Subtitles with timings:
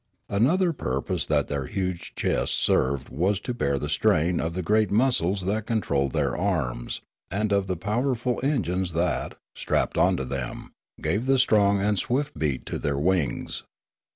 [0.29, 4.89] Another purpose that their huge chests served was to bear the strain of the great
[4.89, 10.01] muscles that controlled their arms, and of the powerful engines that, strapped Sleep,.
[10.05, 10.71] Rest, and Flight 33 on to them,
[11.03, 13.61] gave the strong and swift beat to their wings.